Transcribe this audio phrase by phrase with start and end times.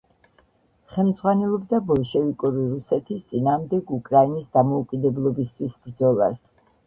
[0.93, 6.35] ხელმძღვანელობდა ბოლშევიკური რუსეთის წინააღმდეგ უკრაინის დამოუკიდებლობისთვის ბრძოლას.